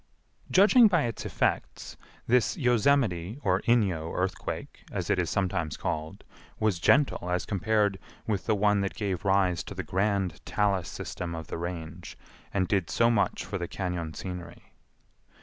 [0.49, 1.95] Judging by its effects,
[2.25, 6.23] this Yosemite, or Inyo earthquake, as it is sometimes called,
[6.59, 11.35] was gentle as compared with the one that gave rise to the grand talus system
[11.35, 12.17] of the Range
[12.51, 14.73] and did so much for the cañon scenery.